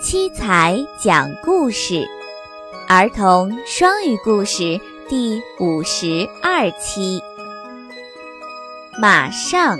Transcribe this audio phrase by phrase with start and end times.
[0.00, 2.04] 七彩讲故事，
[2.88, 7.20] 儿童双语故事第五十二期。
[8.98, 9.78] 马上，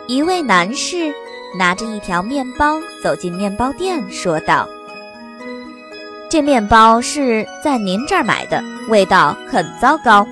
[0.06, 1.14] 一位男士
[1.58, 4.68] 拿着一条面包走进面包店，说道
[6.28, 10.26] ：“这面包是在您这儿买的，味道很糟糕。”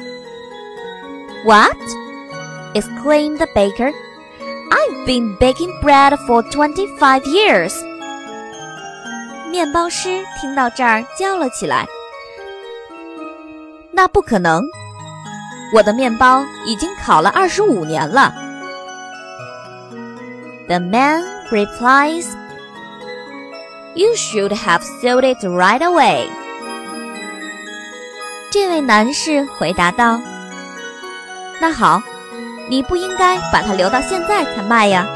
[1.47, 1.77] What?
[2.75, 3.93] exclaimed the baker.
[4.71, 7.73] I've been baking bread for twenty-five years.
[9.51, 11.87] 面包师听到这儿叫了起来
[13.91, 14.63] ：“那不可能！
[15.75, 18.35] 我的面包已经烤了二十五年了。”
[20.73, 22.25] The man replies,
[23.95, 26.31] "You should have sold it right away."
[28.51, 30.19] 这位男士回答道
[31.61, 32.01] ：“那好，
[32.71, 35.07] 你不应该把它留到现在才卖呀。”